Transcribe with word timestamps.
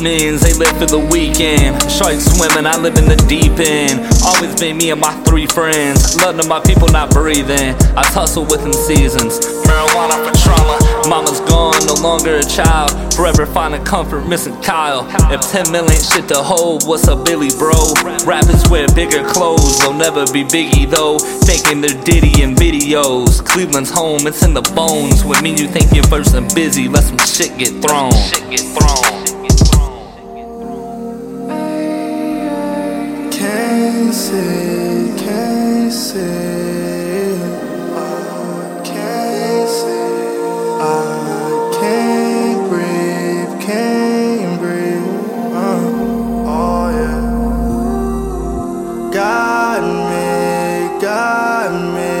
They 0.00 0.54
live 0.54 0.72
for 0.78 0.86
the 0.86 0.98
weekend. 0.98 1.78
Shark 1.86 2.18
swimming, 2.18 2.66
I 2.66 2.76
live 2.80 2.96
in 2.96 3.06
the 3.06 3.16
deep 3.28 3.60
end. 3.60 4.00
Always 4.24 4.58
been 4.58 4.76
me 4.78 4.90
and 4.90 5.00
my 5.00 5.12
three 5.22 5.46
friends. 5.46 6.16
To 6.16 6.48
my 6.48 6.60
people 6.60 6.88
not 6.88 7.10
breathing. 7.10 7.76
I 7.94 8.02
tussle 8.10 8.44
with 8.46 8.62
them 8.62 8.72
seasons. 8.72 9.38
Marijuana 9.68 10.16
for 10.24 10.34
trauma. 10.42 10.80
Mama's 11.08 11.40
gone, 11.40 11.78
no 11.86 11.94
longer 12.02 12.36
a 12.36 12.42
child. 12.42 12.90
Forever 13.14 13.46
finding 13.46 13.84
comfort, 13.84 14.26
missing 14.26 14.60
Kyle. 14.62 15.06
If 15.30 15.42
10 15.52 15.70
million 15.70 16.00
shit 16.02 16.26
to 16.28 16.42
hold, 16.42 16.88
what's 16.88 17.06
up, 17.06 17.24
Billy, 17.24 17.50
bro? 17.50 17.94
Rappers 18.24 18.64
wear 18.70 18.88
bigger 18.96 19.22
clothes, 19.28 19.78
they'll 19.78 19.92
never 19.92 20.24
be 20.32 20.42
Biggie 20.42 20.90
though. 20.90 21.18
Thinking 21.18 21.80
they're 21.80 22.02
Diddy 22.02 22.42
in 22.42 22.56
videos. 22.56 23.44
Cleveland's 23.44 23.90
home, 23.90 24.26
it's 24.26 24.42
in 24.42 24.54
the 24.54 24.62
bones. 24.74 25.22
What 25.22 25.42
mean 25.42 25.58
you 25.58 25.68
think 25.68 25.92
you're 25.94 26.08
first 26.08 26.34
and 26.34 26.52
busy? 26.54 26.88
Let 26.88 27.04
some 27.04 27.18
shit 27.18 27.56
get 27.58 27.70
thrown. 27.84 28.10
Shit 28.12 28.50
get 28.50 28.60
thrown. 28.60 29.41
Can't 34.02 34.14
see, 34.14 35.14
can't 35.16 35.92
see. 35.92 36.18
I 37.94 38.82
can't 38.84 39.68
see. 39.70 40.42
I 40.80 41.70
can't 41.78 42.68
breathe, 42.68 43.60
can't 43.62 44.60
breathe. 44.60 45.54
Uh, 45.54 46.50
oh 46.50 46.90
yeah. 46.98 47.22
Got 49.14 49.82
me, 50.10 51.00
got 51.00 51.70
me. 51.94 52.16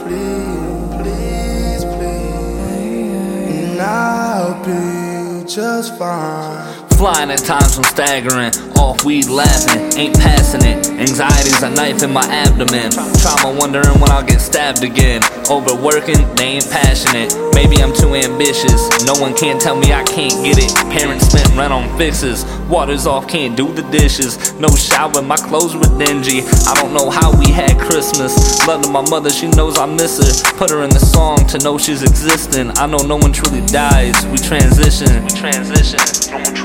Please, 0.00 0.94
please, 0.96 1.84
please. 1.96 3.68
And 3.68 3.78
I'll 3.78 4.56
be 4.64 5.44
just 5.46 5.98
fine. 5.98 6.88
Flying 6.96 7.30
at 7.30 7.40
times 7.40 7.76
I'm 7.76 7.84
staggering, 7.84 8.52
off 8.78 9.04
weed 9.04 9.28
laughing, 9.28 9.98
ain't 9.98 10.18
passing 10.18 10.64
it. 10.64 10.79
Anxiety's 11.00 11.62
a 11.62 11.70
knife 11.70 12.02
in 12.02 12.12
my 12.12 12.26
abdomen. 12.26 12.90
Trauma 13.20 13.58
wondering 13.58 13.98
when 14.00 14.10
I'll 14.10 14.22
get 14.22 14.38
stabbed 14.38 14.84
again. 14.84 15.22
Overworking, 15.48 16.34
they 16.34 16.60
ain't 16.60 16.70
passionate. 16.70 17.32
Maybe 17.54 17.82
I'm 17.82 17.94
too 17.94 18.14
ambitious. 18.14 19.04
No 19.06 19.14
one 19.14 19.34
can 19.34 19.58
tell 19.58 19.74
me 19.74 19.94
I 19.94 20.04
can't 20.04 20.44
get 20.44 20.58
it. 20.58 20.68
Parents 20.92 21.24
spent 21.24 21.48
rent 21.56 21.72
on 21.72 21.88
fixes. 21.96 22.44
Water's 22.68 23.06
off, 23.06 23.26
can't 23.26 23.56
do 23.56 23.72
the 23.72 23.82
dishes. 23.90 24.52
No 24.60 24.68
shower, 24.68 25.22
my 25.22 25.36
clothes 25.36 25.74
were 25.74 25.88
dingy. 25.96 26.42
I 26.68 26.74
don't 26.74 26.92
know 26.92 27.08
how 27.08 27.32
we 27.32 27.50
had 27.50 27.78
Christmas. 27.78 28.66
Love 28.68 28.82
to 28.82 28.90
my 28.90 29.00
mother, 29.08 29.30
she 29.30 29.48
knows 29.48 29.78
I 29.78 29.86
miss 29.86 30.18
her. 30.20 30.52
Put 30.58 30.68
her 30.68 30.82
in 30.82 30.90
the 30.90 31.00
song 31.00 31.46
to 31.48 31.58
know 31.60 31.78
she's 31.78 32.02
existing. 32.02 32.76
I 32.76 32.84
know 32.84 32.98
no 32.98 33.16
one 33.16 33.32
truly 33.32 33.64
dies. 33.66 34.14
We 34.26 34.36
transition. 34.36 35.24
We 35.24 35.30
transition. 35.30 36.59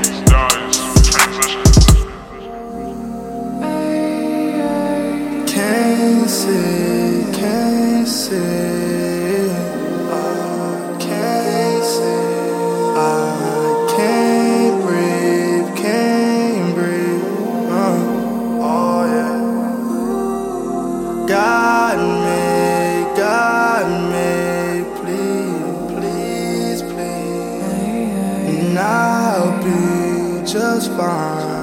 Can't 6.06 6.30
see, 6.30 7.26
can't 7.32 8.06
see. 8.06 9.50
I 10.08 10.96
can't 11.00 11.84
see. 11.84 12.94
I 12.96 13.86
can't 13.96 14.76
breathe, 14.84 15.68
can't 15.76 16.74
breathe. 16.76 17.24
Oh 18.62 19.00
yeah. 19.16 19.40
Got 21.26 21.98
me, 22.24 22.44
got 23.16 23.86
me. 24.12 24.30
Please, 25.00 25.90
please, 25.90 26.82
please. 26.82 28.54
And 28.54 28.78
I'll 28.78 29.58
be 29.60 29.80
just 30.46 30.86
fine. 30.92 31.55